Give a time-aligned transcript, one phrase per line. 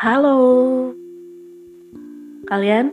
[0.00, 0.40] Halo.
[2.48, 2.88] Kalian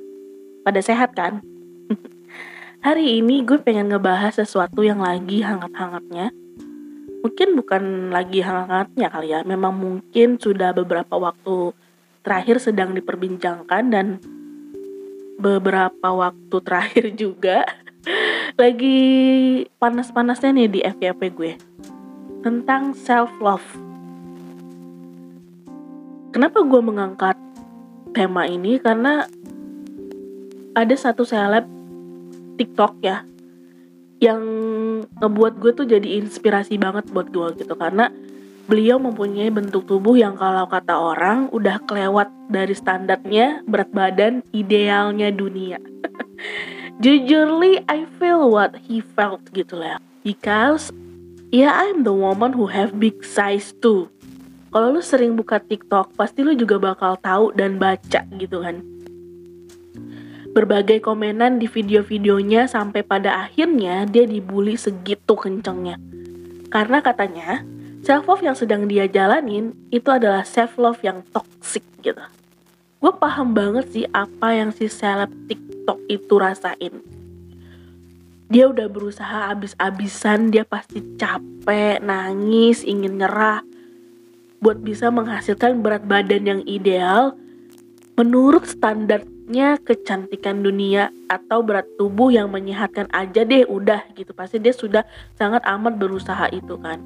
[0.68, 1.40] pada sehat kan?
[2.84, 6.36] Hari ini gue pengen ngebahas sesuatu yang lagi hangat-hangatnya.
[7.24, 11.72] Mungkin bukan lagi hangat-hangatnya kali ya, memang mungkin sudah beberapa waktu
[12.28, 14.20] terakhir sedang diperbincangkan dan
[15.40, 17.64] beberapa waktu terakhir juga
[18.60, 21.56] lagi panas-panasnya nih di FYP gue
[22.44, 23.87] tentang self love.
[26.38, 27.34] Kenapa gue mengangkat
[28.14, 28.78] tema ini?
[28.78, 29.26] Karena
[30.78, 31.66] ada satu seleb
[32.62, 33.26] TikTok ya
[34.22, 34.46] yang
[35.18, 38.14] ngebuat gue tuh jadi inspirasi banget buat gue gitu karena
[38.70, 45.34] beliau mempunyai bentuk tubuh yang kalau kata orang udah kelewat dari standarnya berat badan idealnya
[45.34, 45.82] dunia.
[47.02, 49.98] Jujurly I feel what he felt gitu lah.
[50.22, 50.94] Because
[51.50, 54.14] yeah I'm the woman who have big size too.
[54.68, 58.98] Kalau lu sering buka TikTok pasti lu juga bakal tahu dan baca gitu kan
[60.58, 66.02] berbagai komenan di video-videonya sampai pada akhirnya dia dibully segitu kencengnya.
[66.74, 67.62] Karena katanya,
[68.02, 72.18] self love yang sedang dia jalanin itu adalah self love yang toxic gitu.
[72.98, 77.06] Gue paham banget sih apa yang si seleb TikTok itu rasain.
[78.50, 83.62] Dia udah berusaha abis-abisan, dia pasti capek, nangis, ingin nyerah
[84.60, 87.38] buat bisa menghasilkan berat badan yang ideal
[88.18, 94.36] menurut standar sifatnya kecantikan dunia atau berat tubuh yang menyehatkan aja deh udah gitu.
[94.36, 95.08] Pasti dia sudah
[95.40, 97.00] sangat amat berusaha itu kan.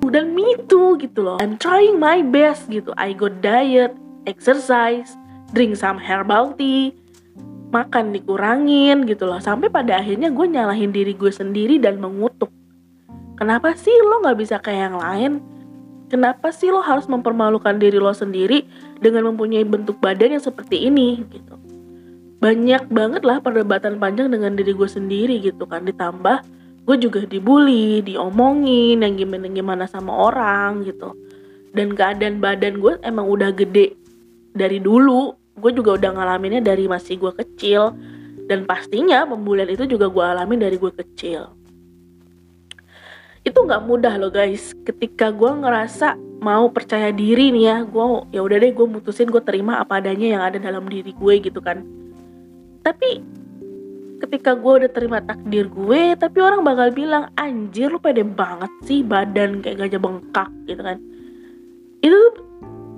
[0.00, 1.36] Udah me too gitu loh.
[1.44, 2.96] I'm trying my best gitu.
[2.96, 3.92] I go diet
[4.24, 5.12] exercise
[5.52, 6.96] drink some herbal tea
[7.68, 9.44] makan dikurangin gitu loh.
[9.44, 12.48] Sampai pada akhirnya gue nyalahin diri gue sendiri dan mengutuk.
[13.36, 15.32] Kenapa sih lo nggak bisa kayak yang lain
[16.10, 18.66] Kenapa sih lo harus mempermalukan diri lo sendiri
[18.98, 21.54] dengan mempunyai bentuk badan yang seperti ini gitu?
[22.42, 25.86] Banyak banget lah perdebatan panjang dengan diri gue sendiri gitu kan.
[25.86, 26.42] Ditambah
[26.82, 31.14] gue juga dibully, diomongin yang gimana-gimana sama orang gitu.
[31.70, 33.94] Dan keadaan badan gue emang udah gede
[34.50, 35.38] dari dulu.
[35.62, 37.94] Gue juga udah ngalaminnya dari masih gue kecil.
[38.50, 41.59] Dan pastinya pembulian itu juga gue alami dari gue kecil
[43.50, 44.72] itu nggak mudah loh guys.
[44.86, 49.42] Ketika gue ngerasa mau percaya diri nih ya gue ya udah deh gue mutusin gue
[49.44, 51.82] terima apa adanya yang ada dalam diri gue gitu kan.
[52.80, 53.20] Tapi
[54.22, 59.00] ketika gue udah terima takdir gue tapi orang bakal bilang anjir lu pede banget sih
[59.04, 60.96] badan kayak gajah bengkak gitu kan.
[62.00, 62.20] Itu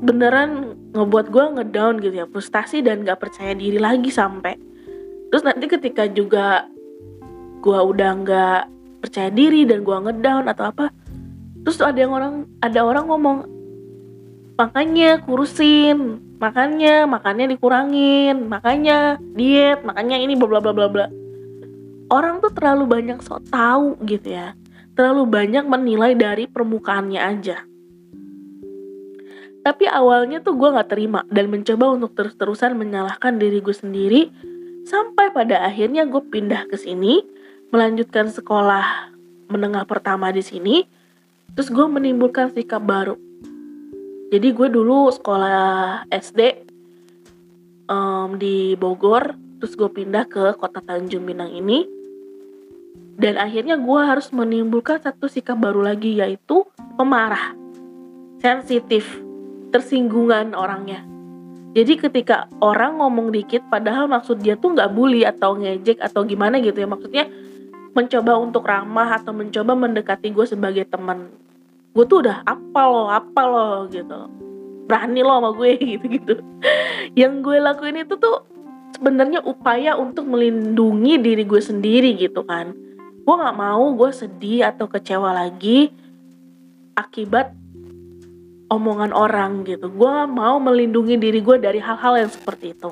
[0.03, 4.55] beneran ngebuat gue ngedown gitu ya frustasi dan gak percaya diri lagi sampai.
[5.33, 6.69] Terus nanti ketika juga
[7.63, 8.63] gue udah nggak
[9.03, 10.95] percaya diri dan gue ngedown atau apa.
[11.67, 13.39] Terus ada yang orang ada orang ngomong
[14.55, 21.07] makanya kurusin makannya makannya dikurangin makanya diet makanya ini bla bla bla bla
[22.13, 24.53] orang tuh terlalu banyak sok tahu gitu ya.
[24.93, 27.65] Terlalu banyak menilai dari permukaannya aja.
[29.65, 34.23] Tapi awalnya tuh gue nggak terima dan mencoba untuk terus-terusan menyalahkan diri gue sendiri
[34.85, 37.25] sampai pada akhirnya gue pindah ke sini
[37.73, 39.17] melanjutkan sekolah
[39.49, 40.85] menengah pertama di sini,
[41.57, 43.17] terus gue menimbulkan sikap baru.
[44.29, 46.69] Jadi gue dulu sekolah SD
[47.89, 51.89] um, di Bogor, terus gue pindah ke kota Tanjung Pinang ini,
[53.17, 56.69] dan akhirnya gue harus menimbulkan satu sikap baru lagi yaitu
[57.01, 57.57] pemarah,
[58.45, 59.09] sensitif,
[59.73, 61.09] tersinggungan orangnya.
[61.73, 66.61] Jadi ketika orang ngomong dikit padahal maksud dia tuh nggak bully atau ngejek atau gimana
[66.61, 67.25] gitu ya maksudnya
[67.93, 71.29] mencoba untuk ramah atau mencoba mendekati gue sebagai teman.
[71.93, 74.29] Gue tuh udah apa lo apa lo gitu.
[74.89, 76.35] Berani lo sama gue gitu gitu
[77.19, 78.47] yang gue lakuin itu tuh
[78.97, 82.73] sebenarnya upaya untuk melindungi diri gue sendiri gitu kan.
[83.23, 85.93] Gue nggak mau gue sedih atau kecewa lagi
[86.97, 87.53] akibat
[88.73, 89.93] omongan orang gitu.
[89.93, 92.91] Gue mau melindungi diri gue dari hal-hal yang seperti itu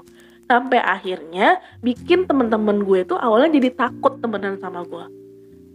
[0.51, 5.07] sampai akhirnya bikin temen-temen gue tuh awalnya jadi takut temenan sama gue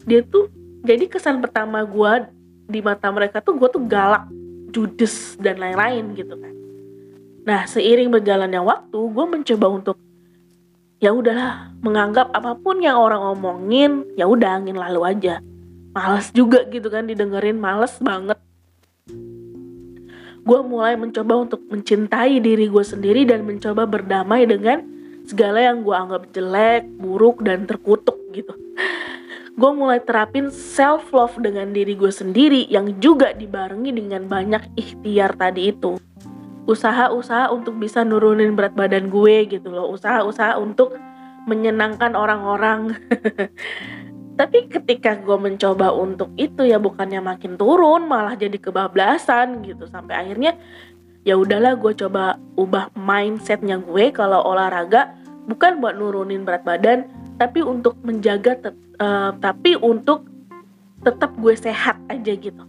[0.04, 0.52] dia tuh
[0.84, 2.28] jadi kesan pertama gue
[2.68, 4.28] di mata mereka tuh gue tuh galak
[4.76, 6.54] judes dan lain-lain gitu kan.
[7.48, 9.98] Nah seiring berjalannya waktu gue mencoba untuk
[11.02, 15.42] ya udahlah menganggap apa pun yang orang omongin ya udah angin lalu aja.
[15.96, 18.36] Males juga gitu kan didengerin males banget
[20.46, 24.86] gue mulai mencoba untuk mencintai diri gue sendiri dan mencoba berdamai dengan
[25.26, 28.54] segala yang gue anggap jelek, buruk, dan terkutuk gitu.
[29.58, 35.34] Gue mulai terapin self love dengan diri gue sendiri yang juga dibarengi dengan banyak ikhtiar
[35.36, 35.98] tadi itu.
[36.66, 40.98] usaha-usaha untuk bisa nurunin berat badan gue gitu loh usaha-usaha untuk
[41.46, 42.98] menyenangkan orang-orang
[44.36, 49.88] tapi ketika gue mencoba untuk itu ya bukannya makin turun malah jadi kebablasan gitu.
[49.88, 50.60] Sampai akhirnya
[51.24, 55.16] ya udahlah gue coba ubah mindsetnya gue kalau olahraga
[55.48, 57.08] bukan buat nurunin berat badan
[57.40, 58.60] tapi untuk menjaga
[59.00, 60.28] uh, tapi untuk
[61.08, 62.64] tetap gue sehat aja gitu.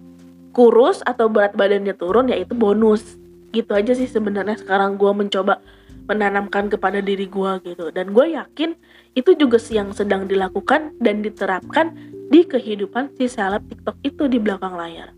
[0.55, 3.19] Kurus atau berat badannya turun ya itu bonus.
[3.51, 5.59] Gitu aja sih sebenarnya sekarang gue mencoba
[6.07, 8.79] menanamkan kepada diri gue gitu dan gue yakin
[9.19, 11.93] itu juga yang sedang dilakukan dan diterapkan
[12.31, 15.15] di kehidupan si seleb TikTok itu di belakang layar.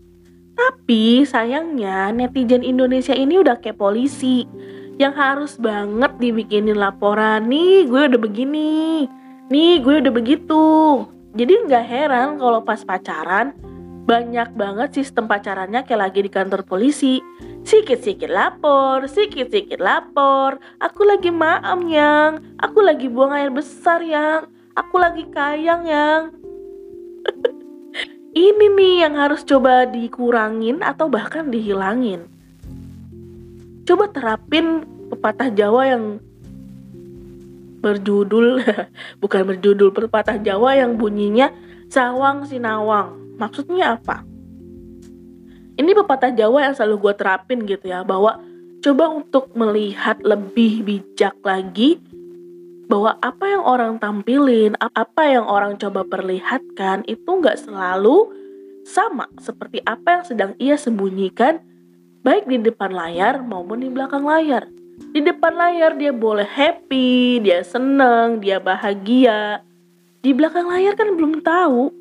[0.59, 4.43] Tapi sayangnya netizen Indonesia ini udah kayak polisi
[4.99, 9.07] yang harus banget dibikinin laporan nih gue udah begini,
[9.47, 10.65] nih gue udah begitu.
[11.39, 13.55] Jadi nggak heran kalau pas pacaran
[14.09, 17.21] banyak banget sistem pacarannya kayak lagi di kantor polisi.
[17.69, 20.57] Sikit-sikit lapor, sikit-sikit lapor.
[20.81, 26.33] Aku lagi maam yang, aku lagi buang air besar yang, aku lagi kayang yang.
[28.33, 32.25] Ini nih yang harus coba dikurangin atau bahkan dihilangin.
[33.85, 36.17] Coba terapin pepatah Jawa yang
[37.85, 38.65] berjudul
[39.21, 41.53] bukan berjudul pepatah Jawa yang bunyinya
[41.85, 44.28] sawang sinawang Maksudnya apa?
[45.79, 48.35] Ini pepatah Jawa yang selalu gue terapin gitu ya, bahwa
[48.83, 52.03] coba untuk melihat lebih bijak lagi
[52.89, 58.33] bahwa apa yang orang tampilin, apa yang orang coba perlihatkan itu nggak selalu
[58.83, 61.61] sama seperti apa yang sedang ia sembunyikan
[62.25, 64.65] baik di depan layar maupun di belakang layar.
[65.13, 69.63] Di depan layar dia boleh happy, dia seneng, dia bahagia.
[70.19, 71.98] Di belakang layar kan belum tahu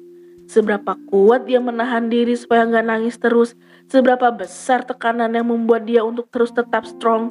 [0.49, 3.53] Seberapa kuat dia menahan diri supaya nggak nangis terus.
[3.85, 7.29] Seberapa besar tekanan yang membuat dia untuk terus tetap strong.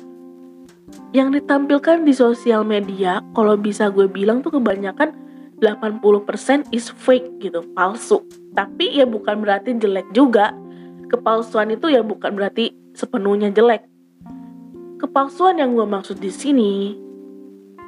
[1.17, 5.17] Yang ditampilkan di sosial media, kalau bisa gue bilang tuh kebanyakan
[5.57, 8.21] 80% is fake gitu, palsu.
[8.53, 10.53] Tapi ya bukan berarti jelek juga.
[11.09, 13.89] Kepalsuan itu ya bukan berarti sepenuhnya jelek.
[15.01, 16.93] Kepalsuan yang gue maksud di sini,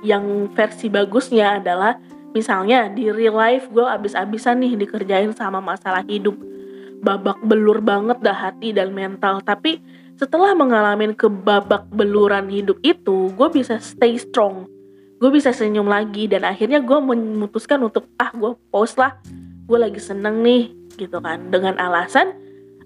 [0.01, 6.37] yang versi bagusnya adalah Misalnya di real life gue abis-abisan nih dikerjain sama masalah hidup.
[6.99, 9.41] Babak belur banget dah hati dan mental.
[9.41, 9.81] Tapi
[10.19, 14.67] setelah mengalami kebabak beluran hidup itu, gue bisa stay strong.
[15.19, 19.15] Gue bisa senyum lagi dan akhirnya gue memutuskan untuk ah gue pause lah.
[19.67, 21.49] Gue lagi seneng nih gitu kan.
[21.49, 22.35] Dengan alasan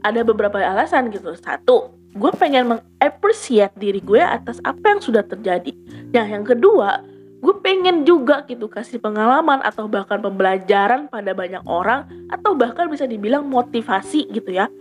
[0.05, 1.33] ada beberapa alasan gitu.
[1.35, 5.73] Satu, gue pengen mengappreciate diri gue atas apa yang sudah terjadi.
[6.13, 7.01] Nah yang kedua,
[7.43, 13.03] gue pengen juga gitu kasih pengalaman atau bahkan pembelajaran pada banyak orang atau bahkan bisa
[13.03, 14.71] dibilang motivasi gitu ya.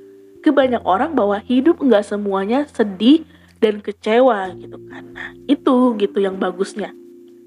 [0.46, 3.26] Ke banyak orang bahwa hidup nggak semuanya sedih
[3.58, 5.10] dan kecewa gitu kan.
[5.10, 6.94] Nah itu gitu yang bagusnya.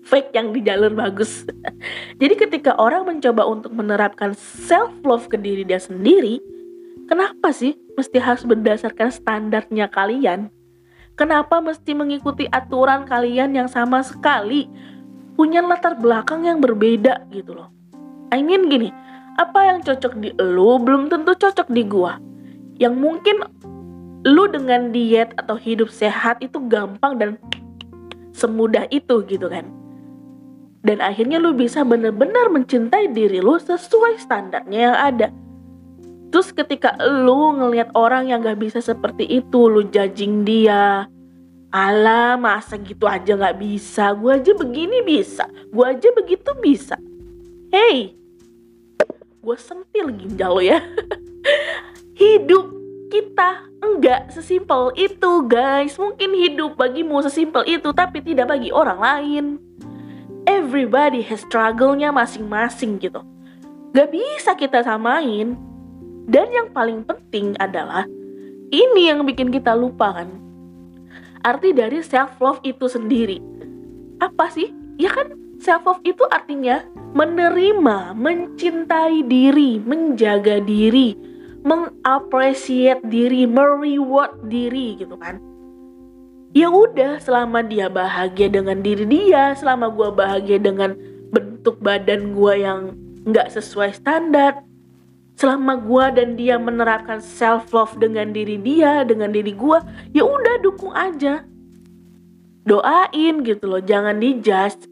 [0.03, 1.47] Fake yang di jalur bagus.
[2.21, 6.43] Jadi ketika orang mencoba untuk menerapkan self love ke diri dia sendiri
[7.07, 10.51] kenapa sih mesti harus berdasarkan standarnya kalian?
[11.15, 14.67] Kenapa mesti mengikuti aturan kalian yang sama sekali
[15.35, 17.69] punya latar belakang yang berbeda gitu loh.
[18.31, 18.89] I mean gini,
[19.35, 22.17] apa yang cocok di lu belum tentu cocok di gua.
[22.79, 23.35] Yang mungkin
[24.25, 27.29] lu dengan diet atau hidup sehat itu gampang dan
[28.33, 29.67] semudah itu gitu kan.
[30.85, 35.27] Dan akhirnya lu bisa bener-bener mencintai diri lu sesuai standarnya yang ada.
[36.29, 41.07] Terus ketika lu ngelihat orang yang gak bisa seperti itu, lu judging dia,
[41.75, 44.15] Alah masa gitu aja gak bisa.
[44.15, 45.43] Gue aja begini bisa.
[45.67, 46.95] Gue aja begitu bisa.
[47.67, 48.15] Hey
[49.43, 50.79] Gue sentil ginjal lo ya.
[52.21, 52.71] Hidup
[53.11, 55.99] kita enggak sesimpel itu guys.
[55.99, 59.45] Mungkin hidup bagimu sesimpel itu Tapi tidak bagi orang lain.
[60.47, 63.19] Everybody has struggle-nya masing-masing gitu.
[63.91, 65.59] Gak bisa kita samain.
[66.23, 68.07] Dan yang paling penting adalah
[68.71, 70.44] Ini yang bikin kita lupa kan
[71.45, 73.37] arti dari self love itu sendiri.
[74.17, 74.73] Apa sih?
[74.97, 76.81] Ya kan self love itu artinya
[77.13, 81.13] menerima, mencintai diri, menjaga diri,
[81.61, 85.37] mengapresiasi diri, mereward diri gitu kan.
[86.55, 90.95] Ya udah, selama dia bahagia dengan diri dia, selama gue bahagia dengan
[91.35, 92.95] bentuk badan gue yang
[93.27, 94.63] nggak sesuai standar,
[95.35, 99.79] selama gue dan dia menerapkan self love dengan diri dia dengan diri gue
[100.15, 101.43] ya udah dukung aja.
[102.65, 104.89] Doain gitu loh jangan dijudge.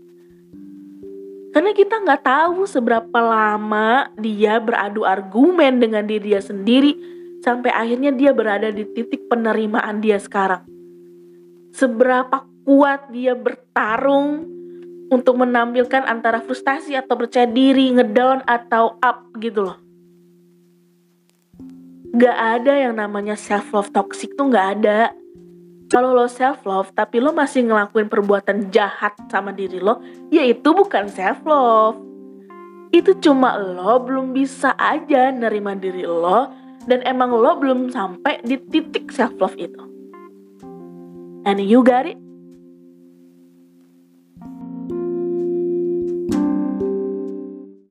[1.53, 6.97] Karena kita nggak tahu seberapa lama dia beradu argumen dengan diri dia sendiri
[7.45, 10.65] sampai akhirnya dia berada di titik penerimaan dia sekarang.
[11.73, 14.49] Seberapa kuat dia bertarung
[15.13, 19.77] untuk menampilkan antara frustasi atau percaya diri, ngedown atau up gitu loh.
[22.13, 25.17] Gak ada yang namanya self love toxic tuh gak ada.
[25.89, 30.73] Kalau lo self love tapi lo masih ngelakuin perbuatan jahat sama diri lo, ya itu
[30.73, 31.97] bukan self love.
[32.93, 36.49] Itu cuma lo belum bisa aja nerima diri lo
[36.85, 39.81] dan emang lo belum sampai di titik self love itu.
[41.43, 42.22] And you got it?